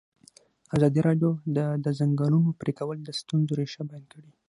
[0.75, 4.31] ازادي راډیو د د ځنګلونو پرېکول د ستونزو رېښه بیان کړې.